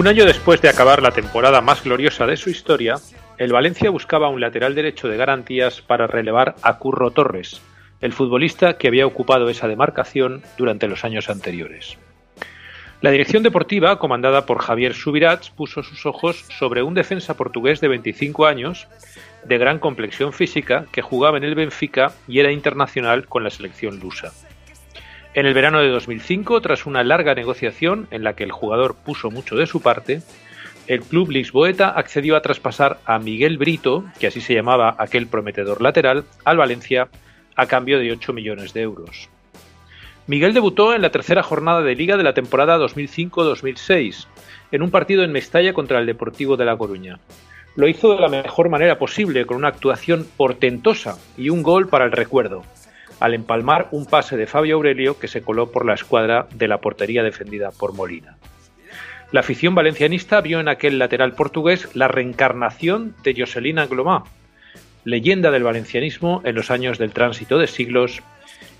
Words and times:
Un 0.00 0.08
año 0.08 0.24
después 0.24 0.62
de 0.62 0.70
acabar 0.70 1.02
la 1.02 1.10
temporada 1.10 1.60
más 1.60 1.84
gloriosa 1.84 2.26
de 2.26 2.38
su 2.38 2.48
historia, 2.48 2.94
el 3.36 3.52
Valencia 3.52 3.90
buscaba 3.90 4.30
un 4.30 4.40
lateral 4.40 4.74
derecho 4.74 5.08
de 5.08 5.18
garantías 5.18 5.82
para 5.82 6.06
relevar 6.06 6.54
a 6.62 6.78
Curro 6.78 7.10
Torres, 7.10 7.60
el 8.00 8.14
futbolista 8.14 8.78
que 8.78 8.88
había 8.88 9.06
ocupado 9.06 9.50
esa 9.50 9.68
demarcación 9.68 10.42
durante 10.56 10.88
los 10.88 11.04
años 11.04 11.28
anteriores. 11.28 11.98
La 13.02 13.10
dirección 13.10 13.42
deportiva, 13.42 13.98
comandada 13.98 14.46
por 14.46 14.62
Javier 14.62 14.94
Subirats, 14.94 15.50
puso 15.50 15.82
sus 15.82 16.06
ojos 16.06 16.46
sobre 16.48 16.82
un 16.82 16.94
defensa 16.94 17.36
portugués 17.36 17.82
de 17.82 17.88
25 17.88 18.46
años, 18.46 18.88
de 19.44 19.58
gran 19.58 19.78
complexión 19.78 20.32
física, 20.32 20.86
que 20.92 21.02
jugaba 21.02 21.36
en 21.36 21.44
el 21.44 21.54
Benfica 21.54 22.12
y 22.26 22.40
era 22.40 22.52
internacional 22.52 23.26
con 23.26 23.44
la 23.44 23.50
selección 23.50 24.00
lusa. 24.00 24.32
En 25.32 25.46
el 25.46 25.54
verano 25.54 25.80
de 25.80 25.88
2005, 25.90 26.60
tras 26.60 26.86
una 26.86 27.04
larga 27.04 27.36
negociación 27.36 28.08
en 28.10 28.24
la 28.24 28.34
que 28.34 28.42
el 28.42 28.50
jugador 28.50 28.96
puso 28.96 29.30
mucho 29.30 29.54
de 29.54 29.66
su 29.66 29.80
parte, 29.80 30.22
el 30.88 31.02
club 31.02 31.30
lisboeta 31.30 31.90
accedió 31.90 32.34
a 32.34 32.42
traspasar 32.42 32.98
a 33.04 33.20
Miguel 33.20 33.56
Brito, 33.56 34.04
que 34.18 34.26
así 34.26 34.40
se 34.40 34.54
llamaba 34.54 34.96
aquel 34.98 35.28
prometedor 35.28 35.82
lateral, 35.82 36.24
al 36.44 36.56
Valencia 36.56 37.08
a 37.54 37.66
cambio 37.66 38.00
de 38.00 38.10
8 38.10 38.32
millones 38.32 38.72
de 38.72 38.82
euros. 38.82 39.28
Miguel 40.26 40.52
debutó 40.52 40.94
en 40.94 41.02
la 41.02 41.10
tercera 41.10 41.44
jornada 41.44 41.80
de 41.82 41.94
liga 41.94 42.16
de 42.16 42.24
la 42.24 42.34
temporada 42.34 42.76
2005-2006, 42.78 44.26
en 44.72 44.82
un 44.82 44.90
partido 44.90 45.22
en 45.22 45.30
Mestalla 45.30 45.72
contra 45.72 46.00
el 46.00 46.06
Deportivo 46.06 46.56
de 46.56 46.64
La 46.64 46.76
Coruña. 46.76 47.20
Lo 47.76 47.86
hizo 47.86 48.14
de 48.14 48.20
la 48.20 48.28
mejor 48.28 48.68
manera 48.68 48.98
posible, 48.98 49.46
con 49.46 49.58
una 49.58 49.68
actuación 49.68 50.26
portentosa 50.36 51.18
y 51.36 51.50
un 51.50 51.62
gol 51.62 51.88
para 51.88 52.04
el 52.04 52.10
recuerdo, 52.12 52.64
al 53.20 53.34
empalmar 53.34 53.88
un 53.92 54.06
pase 54.06 54.36
de 54.36 54.46
Fabio 54.46 54.76
Aurelio 54.76 55.18
que 55.18 55.28
se 55.28 55.42
coló 55.42 55.70
por 55.70 55.86
la 55.86 55.94
escuadra 55.94 56.48
de 56.54 56.66
la 56.66 56.78
portería 56.78 57.22
defendida 57.22 57.70
por 57.70 57.94
Molina. 57.94 58.36
La 59.30 59.40
afición 59.40 59.74
valencianista 59.74 60.40
vio 60.40 60.58
en 60.58 60.68
aquel 60.68 60.98
lateral 60.98 61.34
portugués 61.34 61.94
la 61.94 62.08
reencarnación 62.08 63.14
de 63.22 63.34
Jocelyn 63.38 63.78
Anglomá, 63.78 64.24
leyenda 65.04 65.50
del 65.50 65.62
valencianismo 65.62 66.42
en 66.44 66.56
los 66.56 66.70
años 66.70 66.98
del 66.98 67.12
tránsito 67.12 67.58
de 67.58 67.68
siglos, 67.68 68.22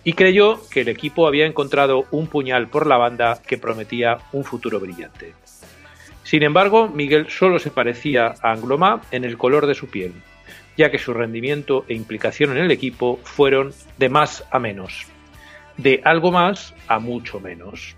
y 0.02 0.14
creyó 0.14 0.61
que 0.70 0.80
el 0.80 0.88
equipo 0.88 1.28
había 1.28 1.46
encontrado 1.46 2.06
un 2.11 2.27
puñal 2.27 2.68
por 2.68 2.86
la 2.86 2.96
banda 2.96 3.41
que 3.46 3.58
prometía 3.58 4.18
un 4.33 4.44
futuro 4.44 4.80
brillante. 4.80 5.34
Sin 6.24 6.42
embargo, 6.42 6.88
Miguel 6.88 7.28
solo 7.28 7.58
se 7.58 7.70
parecía 7.70 8.34
a 8.42 8.52
Anglomá 8.52 9.02
en 9.11 9.24
el 9.24 9.36
color 9.36 9.66
de 9.66 9.74
su 9.74 9.88
piel, 9.88 10.14
ya 10.81 10.91
que 10.91 10.98
su 10.98 11.12
rendimiento 11.12 11.84
e 11.89 11.95
implicación 11.95 12.53
en 12.53 12.64
el 12.64 12.70
equipo 12.70 13.20
fueron 13.23 13.75
de 13.98 14.09
más 14.09 14.47
a 14.50 14.59
menos, 14.59 15.06
de 15.77 16.00
algo 16.06 16.33
más 16.33 16.75
a 16.89 16.98
mucho 16.98 17.39
menos. 17.39 17.95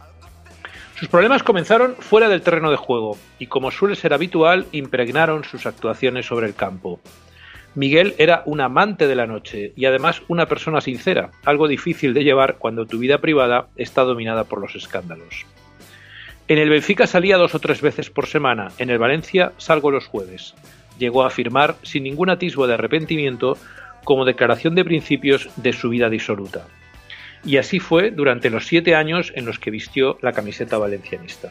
Sus 0.96 1.08
problemas 1.08 1.44
comenzaron 1.44 1.94
fuera 1.94 2.28
del 2.28 2.42
terreno 2.42 2.72
de 2.72 2.76
juego 2.76 3.16
y, 3.38 3.46
como 3.46 3.70
suele 3.70 3.94
ser 3.94 4.12
habitual, 4.12 4.66
impregnaron 4.72 5.44
sus 5.44 5.64
actuaciones 5.64 6.26
sobre 6.26 6.48
el 6.48 6.56
campo. 6.56 6.98
Miguel 7.76 8.16
era 8.18 8.42
un 8.46 8.60
amante 8.60 9.06
de 9.06 9.14
la 9.14 9.28
noche 9.28 9.72
y 9.76 9.84
además 9.84 10.22
una 10.26 10.46
persona 10.46 10.80
sincera, 10.80 11.30
algo 11.44 11.68
difícil 11.68 12.14
de 12.14 12.24
llevar 12.24 12.56
cuando 12.58 12.86
tu 12.86 12.98
vida 12.98 13.18
privada 13.18 13.68
está 13.76 14.02
dominada 14.02 14.42
por 14.42 14.60
los 14.60 14.74
escándalos. 14.74 15.46
En 16.48 16.58
el 16.58 16.68
Benfica 16.68 17.06
salía 17.06 17.36
dos 17.36 17.54
o 17.54 17.60
tres 17.60 17.80
veces 17.80 18.10
por 18.10 18.26
semana, 18.26 18.72
en 18.78 18.90
el 18.90 18.98
Valencia 18.98 19.52
salgo 19.56 19.92
los 19.92 20.08
jueves. 20.08 20.56
Llegó 21.02 21.24
a 21.24 21.26
afirmar, 21.26 21.74
sin 21.82 22.04
ningún 22.04 22.30
atisbo 22.30 22.68
de 22.68 22.74
arrepentimiento, 22.74 23.58
como 24.04 24.24
declaración 24.24 24.76
de 24.76 24.84
principios 24.84 25.50
de 25.56 25.72
su 25.72 25.88
vida 25.88 26.08
disoluta. 26.08 26.68
Y 27.44 27.56
así 27.56 27.80
fue 27.80 28.12
durante 28.12 28.50
los 28.50 28.68
siete 28.68 28.94
años 28.94 29.32
en 29.34 29.44
los 29.44 29.58
que 29.58 29.72
vistió 29.72 30.16
la 30.22 30.30
camiseta 30.30 30.78
valencianista. 30.78 31.50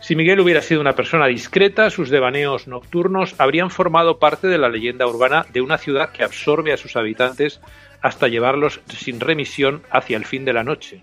Si 0.00 0.16
Miguel 0.16 0.40
hubiera 0.40 0.62
sido 0.62 0.80
una 0.80 0.94
persona 0.96 1.28
discreta, 1.28 1.90
sus 1.90 2.10
devaneos 2.10 2.66
nocturnos 2.66 3.36
habrían 3.38 3.70
formado 3.70 4.18
parte 4.18 4.48
de 4.48 4.58
la 4.58 4.68
leyenda 4.68 5.06
urbana 5.06 5.46
de 5.52 5.60
una 5.60 5.78
ciudad 5.78 6.10
que 6.10 6.24
absorbe 6.24 6.72
a 6.72 6.76
sus 6.76 6.96
habitantes 6.96 7.60
hasta 8.02 8.26
llevarlos 8.26 8.80
sin 8.88 9.20
remisión 9.20 9.82
hacia 9.92 10.16
el 10.16 10.24
fin 10.24 10.44
de 10.44 10.54
la 10.54 10.64
noche. 10.64 11.02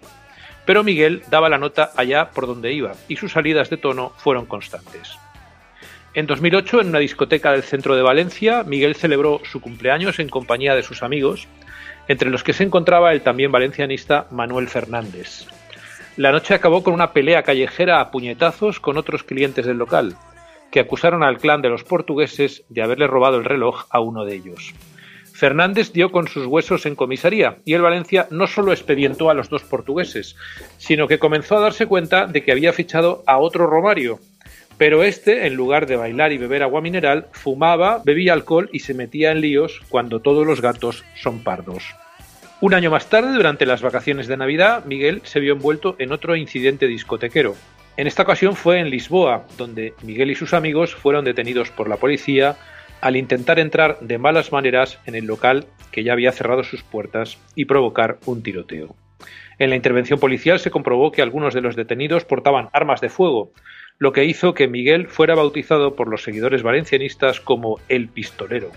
Pero 0.66 0.84
Miguel 0.84 1.22
daba 1.30 1.48
la 1.48 1.60
nota 1.60 1.92
allá 1.96 2.32
por 2.32 2.46
donde 2.46 2.74
iba 2.74 2.92
y 3.08 3.16
sus 3.16 3.32
salidas 3.32 3.70
de 3.70 3.78
tono 3.78 4.12
fueron 4.18 4.48
constantes. 4.48 5.18
En 6.16 6.28
2008, 6.28 6.80
en 6.80 6.88
una 6.88 7.00
discoteca 7.00 7.52
del 7.52 7.64
centro 7.64 7.94
de 7.94 8.02
Valencia, 8.02 8.64
Miguel 8.64 8.96
celebró 8.96 9.42
su 9.44 9.60
cumpleaños 9.60 10.18
en 10.20 10.30
compañía 10.30 10.74
de 10.74 10.82
sus 10.82 11.04
amigos, 11.04 11.50
entre 12.08 12.30
los 12.30 12.42
que 12.42 12.54
se 12.54 12.64
encontraba 12.64 13.12
el 13.12 13.20
también 13.20 13.52
valencianista 13.52 14.26
Manuel 14.32 14.70
Fernández. 14.70 15.46
La 16.16 16.32
noche 16.32 16.54
acabó 16.54 16.84
con 16.84 16.94
una 16.94 17.12
pelea 17.12 17.44
callejera 17.44 18.00
a 18.00 18.12
puñetazos 18.12 18.80
con 18.80 18.96
otros 18.96 19.24
clientes 19.24 19.66
del 19.66 19.76
local, 19.76 20.16
que 20.72 20.80
acusaron 20.80 21.22
al 21.22 21.38
clan 21.38 21.62
de 21.62 21.68
los 21.68 21.84
portugueses 21.84 22.64
de 22.70 22.82
haberle 22.82 23.08
robado 23.08 23.38
el 23.38 23.44
reloj 23.44 23.86
a 23.90 24.00
uno 24.00 24.24
de 24.24 24.36
ellos. 24.36 24.74
Fernández 25.34 25.92
dio 25.92 26.14
con 26.14 26.30
sus 26.30 26.46
huesos 26.46 26.86
en 26.86 26.96
comisaría 26.96 27.58
y 27.66 27.74
el 27.74 27.82
Valencia 27.82 28.28
no 28.32 28.48
solo 28.48 28.72
expedientó 28.72 29.30
a 29.30 29.34
los 29.34 29.50
dos 29.50 29.64
portugueses, 29.64 30.38
sino 30.78 31.10
que 31.10 31.20
comenzó 31.20 31.58
a 31.58 31.62
darse 31.62 31.88
cuenta 31.88 32.26
de 32.26 32.42
que 32.42 32.54
había 32.54 32.72
fichado 32.72 33.22
a 33.28 33.38
otro 33.38 33.68
Romario. 33.68 34.22
Pero 34.78 35.04
este, 35.04 35.48
en 35.48 35.56
lugar 35.56 35.86
de 35.86 35.96
bailar 35.96 36.34
y 36.34 36.38
beber 36.38 36.64
agua 36.64 36.82
mineral, 36.82 37.28
fumaba, 37.32 38.02
bebía 38.04 38.34
alcohol 38.34 38.70
y 38.74 38.80
se 38.80 38.94
metía 38.94 39.32
en 39.32 39.42
líos 39.42 39.82
cuando 39.90 40.20
todos 40.20 40.46
los 40.46 40.62
gatos 40.62 41.06
son 41.16 41.44
pardos. 41.44 41.96
Un 42.62 42.74
año 42.74 42.90
más 42.90 43.10
tarde, 43.10 43.34
durante 43.34 43.66
las 43.66 43.82
vacaciones 43.82 44.28
de 44.28 44.38
Navidad, 44.38 44.86
Miguel 44.86 45.22
se 45.24 45.40
vio 45.40 45.54
envuelto 45.54 45.96
en 46.00 46.12
otro 46.12 46.36
incidente 46.36 46.88
discotequero. 46.88 47.56
En 47.98 48.08
esta 48.08 48.24
ocasión 48.24 48.56
fue 48.56 48.80
en 48.80 48.90
Lisboa, 48.90 49.46
donde 49.58 49.94
Miguel 50.04 50.32
y 50.32 50.36
sus 50.36 50.54
amigos 50.54 50.94
fueron 50.94 51.24
detenidos 51.24 51.72
por 51.72 51.88
la 51.88 51.98
policía 51.98 52.58
al 53.00 53.16
intentar 53.16 53.60
entrar 53.60 54.00
de 54.00 54.18
malas 54.18 54.52
maneras 54.52 55.00
en 55.06 55.16
el 55.16 55.26
local 55.26 55.68
que 55.92 56.04
ya 56.04 56.14
había 56.14 56.32
cerrado 56.32 56.64
sus 56.64 56.84
puertas 56.84 57.38
y 57.56 57.66
provocar 57.66 58.18
un 58.26 58.42
tiroteo. 58.42 58.96
En 59.60 59.70
la 59.70 59.78
intervención 59.78 60.20
policial 60.20 60.60
se 60.60 60.72
comprobó 60.72 61.12
que 61.12 61.22
algunos 61.22 61.54
de 61.54 61.62
los 61.62 61.76
detenidos 61.76 62.26
portaban 62.26 62.70
armas 62.74 63.00
de 63.00 63.10
fuego, 63.10 63.52
lo 63.98 64.12
que 64.12 64.26
hizo 64.26 64.54
que 64.54 64.68
Miguel 64.68 65.08
fuera 65.08 65.36
bautizado 65.36 65.96
por 65.96 66.08
los 66.08 66.24
seguidores 66.24 66.64
valencianistas 66.64 67.40
como 67.40 67.80
el 67.88 68.10
pistolero 68.10 68.72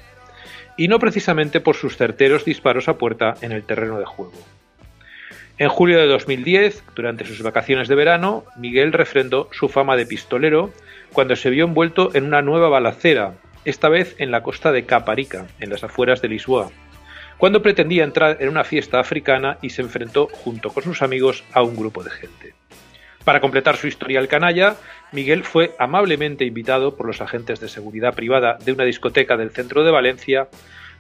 y 0.77 0.87
no 0.87 0.99
precisamente 1.01 1.61
por 1.61 1.75
sus 1.75 1.97
certeros 1.97 2.45
disparos 2.45 2.89
a 2.89 2.97
puerta 2.99 3.35
en 3.43 3.53
el 3.53 3.65
terreno 3.65 3.99
de 3.99 4.07
juego. 4.07 4.33
En 5.59 5.69
julio 5.69 5.99
de 5.99 6.07
2010, 6.07 6.85
durante 6.95 7.25
sus 7.25 7.43
vacaciones 7.43 7.89
de 7.89 7.97
verano, 7.97 8.45
Miguel 8.57 8.93
refrendó 8.93 9.49
su 9.51 9.69
fama 9.69 9.97
de 9.97 10.07
pistolero 10.07 10.73
cuando 11.13 11.35
se 11.35 11.51
vio 11.51 11.65
envuelto 11.65 12.15
en 12.15 12.25
una 12.25 12.43
nueva 12.43 12.69
balacera, 12.69 13.35
esta 13.65 13.89
vez 13.89 14.15
en 14.19 14.31
la 14.31 14.45
costa 14.45 14.71
de 14.71 14.87
Caparica, 14.87 15.49
en 15.59 15.71
las 15.71 15.83
afueras 15.83 16.23
de 16.23 16.29
Lisboa, 16.29 16.71
cuando 17.39 17.61
pretendía 17.61 18.05
entrar 18.05 18.37
en 18.41 18.49
una 18.49 18.63
fiesta 18.63 19.01
africana 19.01 19.59
y 19.61 19.71
se 19.71 19.83
enfrentó 19.83 20.29
junto 20.31 20.71
con 20.71 20.85
sus 20.85 21.03
amigos 21.03 21.43
a 21.53 21.63
un 21.63 21.77
grupo 21.77 22.05
de 22.05 22.11
gente. 22.11 22.58
Para 23.29 23.43
completar 23.43 23.77
su 23.77 23.89
historial 23.89 24.27
canalla, 24.27 24.77
Miguel 25.13 25.45
fue 25.45 25.75
amablemente 25.79 26.47
invitado 26.47 26.97
por 26.97 27.07
los 27.07 27.21
agentes 27.21 27.61
de 27.61 27.69
seguridad 27.69 28.15
privada 28.15 28.57
de 28.65 28.73
una 28.73 28.85
discoteca 28.85 29.37
del 29.37 29.51
centro 29.51 29.85
de 29.85 29.91
Valencia 29.91 30.49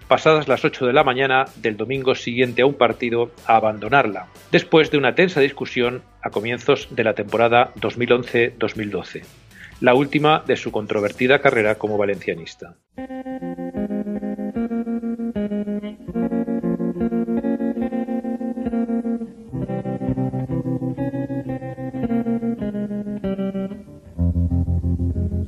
pasadas 0.09 0.47
las 0.47 0.63
8 0.63 0.87
de 0.87 0.93
la 0.93 1.05
mañana 1.05 1.47
del 1.57 1.79
domingo 1.79 2.15
siguiente 2.15 2.61
a 2.61 2.67
un 2.67 2.75
partido 2.75 3.31
a 3.47 3.57
abandonarla, 3.57 4.27
después 4.53 4.91
de 4.91 4.99
una 4.99 5.15
tensa 5.15 5.41
discusión 5.41 6.03
a 6.23 6.29
comienzos 6.29 6.89
de 6.91 7.05
la 7.05 7.15
temporada 7.15 7.73
2011-2012, 7.77 9.25
la 9.81 9.95
última 9.95 10.45
de 10.47 10.59
su 10.59 10.71
controvertida 10.71 11.39
carrera 11.39 11.77
como 11.77 11.97
valencianista. 11.97 12.75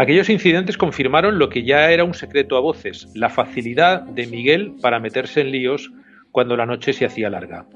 Aquellos 0.00 0.30
incidentes 0.30 0.78
confirmaron 0.78 1.38
lo 1.38 1.50
que 1.50 1.62
ya 1.62 1.90
era 1.90 2.04
un 2.04 2.14
secreto 2.14 2.56
a 2.56 2.60
voces, 2.60 3.06
la 3.14 3.28
facilidad 3.28 4.00
de 4.00 4.26
Miguel 4.26 4.72
para 4.80 4.98
meterse 4.98 5.42
en 5.42 5.50
líos 5.50 5.92
cuando 6.32 6.56
la 6.56 6.64
noche 6.64 6.94
se 6.94 7.04
hacía 7.04 7.28
larga. 7.28 7.66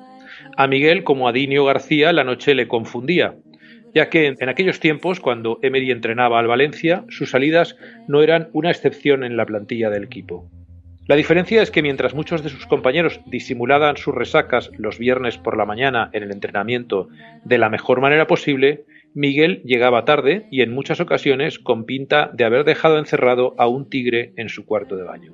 A 0.56 0.66
Miguel, 0.66 1.04
como 1.04 1.28
a 1.28 1.32
Dinio 1.32 1.66
García, 1.66 2.14
la 2.14 2.24
noche 2.24 2.54
le 2.54 2.66
confundía, 2.66 3.34
ya 3.94 4.08
que 4.08 4.34
en 4.40 4.48
aquellos 4.48 4.80
tiempos, 4.80 5.20
cuando 5.20 5.58
Emery 5.60 5.90
entrenaba 5.90 6.38
al 6.38 6.46
Valencia, 6.46 7.04
sus 7.10 7.28
salidas 7.28 7.76
no 8.08 8.22
eran 8.22 8.48
una 8.54 8.70
excepción 8.70 9.22
en 9.22 9.36
la 9.36 9.44
plantilla 9.44 9.90
del 9.90 10.04
equipo. 10.04 10.48
La 11.06 11.16
diferencia 11.16 11.60
es 11.60 11.70
que 11.70 11.82
mientras 11.82 12.14
muchos 12.14 12.42
de 12.42 12.48
sus 12.48 12.64
compañeros 12.64 13.20
disimulaban 13.26 13.98
sus 13.98 14.14
resacas 14.14 14.70
los 14.78 14.98
viernes 14.98 15.36
por 15.36 15.58
la 15.58 15.66
mañana 15.66 16.08
en 16.14 16.22
el 16.22 16.32
entrenamiento 16.32 17.10
de 17.44 17.58
la 17.58 17.68
mejor 17.68 18.00
manera 18.00 18.26
posible, 18.26 18.86
Miguel 19.14 19.62
llegaba 19.64 20.04
tarde 20.04 20.48
y 20.50 20.62
en 20.62 20.74
muchas 20.74 20.98
ocasiones 20.98 21.60
con 21.60 21.84
pinta 21.84 22.30
de 22.34 22.44
haber 22.44 22.64
dejado 22.64 22.98
encerrado 22.98 23.54
a 23.58 23.68
un 23.68 23.88
tigre 23.88 24.32
en 24.36 24.48
su 24.48 24.66
cuarto 24.66 24.96
de 24.96 25.04
baño. 25.04 25.32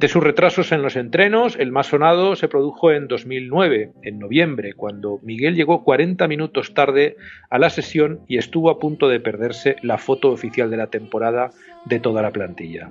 De 0.00 0.08
sus 0.08 0.24
retrasos 0.24 0.72
en 0.72 0.82
los 0.82 0.96
entrenos, 0.96 1.56
el 1.56 1.70
más 1.70 1.86
sonado 1.86 2.34
se 2.34 2.48
produjo 2.48 2.90
en 2.90 3.06
2009, 3.06 3.92
en 4.02 4.18
noviembre, 4.18 4.72
cuando 4.72 5.20
Miguel 5.22 5.54
llegó 5.54 5.84
40 5.84 6.26
minutos 6.26 6.74
tarde 6.74 7.16
a 7.50 7.58
la 7.60 7.70
sesión 7.70 8.20
y 8.26 8.38
estuvo 8.38 8.68
a 8.68 8.80
punto 8.80 9.08
de 9.08 9.20
perderse 9.20 9.76
la 9.82 9.98
foto 9.98 10.32
oficial 10.32 10.68
de 10.68 10.78
la 10.78 10.88
temporada 10.88 11.50
de 11.84 12.00
toda 12.00 12.22
la 12.22 12.32
plantilla. 12.32 12.90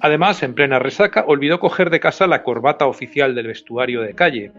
Además, 0.00 0.42
en 0.42 0.54
plena 0.54 0.78
resaca, 0.78 1.24
olvidó 1.26 1.60
coger 1.60 1.90
de 1.90 2.00
casa 2.00 2.26
la 2.26 2.44
corbata 2.44 2.86
oficial 2.86 3.34
del 3.34 3.48
vestuario 3.48 4.00
de 4.00 4.14
calle 4.14 4.52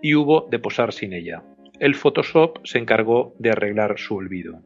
y 0.00 0.14
hubo 0.14 0.46
de 0.48 0.60
posar 0.60 0.92
sin 0.92 1.12
ella 1.12 1.42
el 1.80 1.94
Photoshop 1.94 2.58
se 2.64 2.78
encargó 2.78 3.34
de 3.38 3.50
arreglar 3.50 3.98
su 3.98 4.16
olvido. 4.16 4.60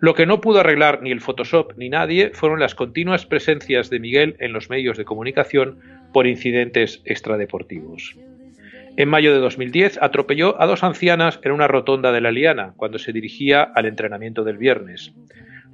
Lo 0.00 0.14
que 0.14 0.26
no 0.26 0.40
pudo 0.40 0.60
arreglar 0.60 1.02
ni 1.02 1.10
el 1.10 1.20
Photoshop 1.20 1.72
ni 1.76 1.88
nadie 1.88 2.30
fueron 2.34 2.60
las 2.60 2.74
continuas 2.74 3.26
presencias 3.26 3.90
de 3.90 4.00
Miguel 4.00 4.36
en 4.38 4.52
los 4.52 4.68
medios 4.68 4.98
de 4.98 5.04
comunicación 5.04 5.78
por 6.12 6.26
incidentes 6.26 7.00
extradeportivos. 7.04 8.16
En 8.96 9.08
mayo 9.08 9.32
de 9.32 9.40
2010 9.40 9.98
atropelló 10.02 10.60
a 10.60 10.66
dos 10.66 10.84
ancianas 10.84 11.40
en 11.42 11.52
una 11.52 11.68
rotonda 11.68 12.12
de 12.12 12.20
la 12.20 12.30
Liana 12.30 12.74
cuando 12.76 12.98
se 12.98 13.12
dirigía 13.12 13.62
al 13.62 13.86
entrenamiento 13.86 14.44
del 14.44 14.58
viernes. 14.58 15.12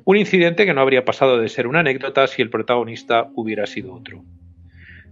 Un 0.04 0.16
incidente 0.16 0.64
que 0.64 0.72
no 0.72 0.80
habría 0.80 1.04
pasado 1.04 1.38
de 1.38 1.48
ser 1.48 1.66
una 1.66 1.80
anécdota 1.80 2.26
si 2.26 2.40
el 2.40 2.50
protagonista 2.50 3.30
hubiera 3.34 3.66
sido 3.66 3.92
otro. 3.92 4.24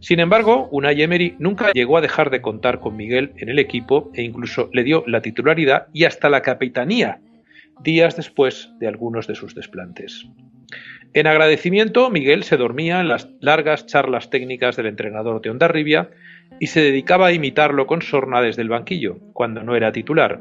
Sin 0.00 0.20
embargo, 0.20 0.68
Unai 0.70 1.02
Emery 1.02 1.34
nunca 1.38 1.72
llegó 1.72 1.98
a 1.98 2.00
dejar 2.00 2.30
de 2.30 2.40
contar 2.40 2.78
con 2.80 2.96
Miguel 2.96 3.32
en 3.36 3.48
el 3.48 3.58
equipo 3.58 4.10
e 4.14 4.22
incluso 4.22 4.70
le 4.72 4.84
dio 4.84 5.02
la 5.06 5.22
titularidad 5.22 5.88
y 5.92 6.04
hasta 6.04 6.28
la 6.28 6.42
capitanía 6.42 7.20
días 7.82 8.16
después 8.16 8.70
de 8.78 8.88
algunos 8.88 9.26
de 9.26 9.34
sus 9.34 9.54
desplantes. 9.54 10.26
En 11.14 11.26
agradecimiento, 11.26 12.10
Miguel 12.10 12.44
se 12.44 12.56
dormía 12.56 13.00
en 13.00 13.08
las 13.08 13.28
largas 13.40 13.86
charlas 13.86 14.30
técnicas 14.30 14.76
del 14.76 14.86
entrenador 14.86 15.40
de 15.40 15.50
Ondarribia 15.50 16.10
y 16.60 16.66
se 16.66 16.80
dedicaba 16.80 17.28
a 17.28 17.32
imitarlo 17.32 17.86
con 17.86 18.02
sorna 18.02 18.40
desde 18.42 18.62
el 18.62 18.68
banquillo, 18.68 19.18
cuando 19.32 19.62
no 19.62 19.74
era 19.74 19.92
titular, 19.92 20.40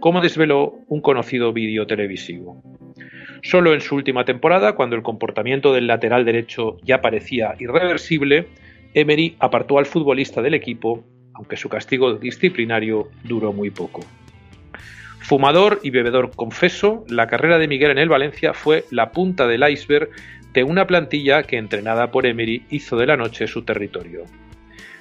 como 0.00 0.20
desveló 0.20 0.80
un 0.88 1.00
conocido 1.00 1.52
vídeo 1.52 1.86
televisivo. 1.86 2.62
Solo 3.42 3.72
en 3.72 3.80
su 3.80 3.94
última 3.94 4.24
temporada, 4.24 4.74
cuando 4.74 4.96
el 4.96 5.02
comportamiento 5.02 5.72
del 5.72 5.86
lateral 5.86 6.24
derecho 6.24 6.78
ya 6.82 7.00
parecía 7.00 7.54
irreversible, 7.58 8.48
Emery 8.94 9.36
apartó 9.38 9.78
al 9.78 9.86
futbolista 9.86 10.42
del 10.42 10.54
equipo, 10.54 11.04
aunque 11.34 11.56
su 11.56 11.68
castigo 11.68 12.14
disciplinario 12.14 13.08
duró 13.24 13.52
muy 13.52 13.70
poco. 13.70 14.00
Fumador 15.20 15.80
y 15.82 15.90
bebedor 15.90 16.30
confeso, 16.34 17.04
la 17.08 17.26
carrera 17.26 17.58
de 17.58 17.68
Miguel 17.68 17.90
en 17.90 17.98
el 17.98 18.08
Valencia 18.08 18.54
fue 18.54 18.84
la 18.90 19.12
punta 19.12 19.46
del 19.46 19.68
iceberg 19.68 20.10
de 20.54 20.64
una 20.64 20.86
plantilla 20.86 21.42
que, 21.42 21.58
entrenada 21.58 22.10
por 22.10 22.26
Emery, 22.26 22.64
hizo 22.70 22.96
de 22.96 23.06
la 23.06 23.16
noche 23.16 23.46
su 23.46 23.62
territorio. 23.62 24.24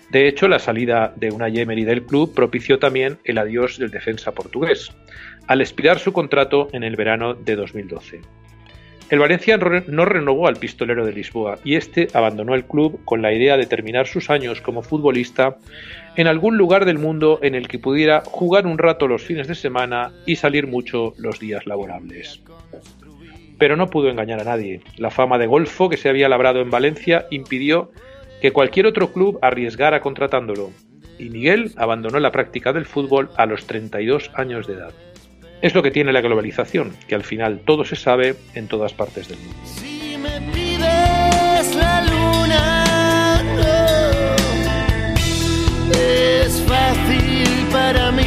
De 0.10 0.28
hecho, 0.28 0.48
la 0.48 0.60
salida 0.60 1.14
de 1.16 1.32
una 1.32 1.48
Emery 1.48 1.84
del 1.84 2.04
club 2.04 2.34
propició 2.34 2.80
también 2.80 3.18
el 3.24 3.38
adiós 3.38 3.78
del 3.78 3.92
defensa 3.92 4.34
portugués, 4.34 4.92
al 5.48 5.62
expirar 5.62 6.00
su 6.00 6.14
contrato 6.14 6.70
en 6.74 6.84
el 6.84 6.96
verano 6.96 7.34
de 7.34 7.56
2012. 7.56 8.22
El 9.10 9.20
Valencia 9.20 9.58
no 9.58 10.04
renovó 10.04 10.48
al 10.48 10.58
pistolero 10.58 11.06
de 11.06 11.14
Lisboa 11.14 11.60
y 11.64 11.76
este 11.76 12.10
abandonó 12.14 12.56
el 12.56 12.66
club 12.66 13.00
con 13.06 13.22
la 13.22 13.32
idea 13.32 13.56
de 13.56 13.66
terminar 13.66 14.06
sus 14.06 14.30
años 14.30 14.60
como 14.60 14.82
futbolista 14.82 15.56
en 16.18 16.28
algún 16.28 16.58
lugar 16.58 16.84
del 16.84 17.00
mundo 17.00 17.40
en 17.42 17.56
el 17.56 17.70
que 17.70 17.80
pudiera 17.80 18.22
jugar 18.26 18.68
un 18.68 18.78
rato 18.78 19.08
los 19.08 19.24
fines 19.24 19.48
de 19.48 19.56
semana 19.56 20.12
y 20.26 20.36
salir 20.36 20.68
mucho 20.68 21.14
los 21.18 21.40
días 21.40 21.66
laborables. 21.66 22.42
Pero 23.58 23.78
no 23.78 23.90
pudo 23.90 24.10
engañar 24.10 24.42
a 24.42 24.46
nadie. 24.46 24.82
La 24.98 25.10
fama 25.10 25.38
de 25.38 25.48
golfo 25.48 25.88
que 25.88 25.98
se 25.98 26.10
había 26.10 26.28
labrado 26.28 26.60
en 26.60 26.70
Valencia 26.70 27.28
impidió 27.32 27.92
que 28.42 28.52
cualquier 28.52 28.88
otro 28.88 29.14
club 29.14 29.40
arriesgara 29.42 30.02
contratándolo, 30.02 30.72
y 31.18 31.30
Miguel 31.30 31.72
abandonó 31.78 32.20
la 32.20 32.32
práctica 32.32 32.74
del 32.74 32.86
fútbol 32.86 33.30
a 33.38 33.46
los 33.46 33.66
32 33.66 34.32
años 34.36 34.68
de 34.68 34.74
edad. 34.74 34.94
Es 35.60 35.74
lo 35.74 35.82
que 35.82 35.90
tiene 35.90 36.14
la 36.14 36.22
globalización, 36.22 36.96
que 37.08 37.16
al 37.16 37.24
final 37.24 37.62
todo 37.66 37.84
se 37.84 37.96
sabe 37.96 38.36
en 38.54 38.68
todas 38.68 38.94
partes 38.94 39.28
del 39.28 39.40
mundo. 39.40 39.56
Si 39.66 40.16
me 40.18 40.40
pides 40.54 41.76
la 41.76 42.04
luna, 42.04 43.44
es 45.92 46.62
fácil 46.62 47.50
para 47.72 48.12
mí. 48.12 48.24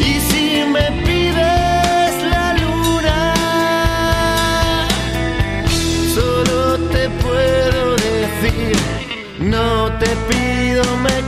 Y 0.00 0.20
si 0.28 0.64
me 0.72 0.90
pides 1.06 2.22
la 2.32 2.54
luna, 2.54 3.34
solo 6.14 6.78
te 6.88 7.08
puedo 7.22 7.94
decir, 7.94 8.76
no 9.38 9.88
te 9.98 10.08
pido 10.28 10.96
me 10.96 11.27